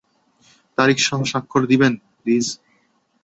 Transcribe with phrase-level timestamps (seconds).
[0.77, 2.45] তারিখসহ স্বাক্ষর দিবেন, প্লিজ।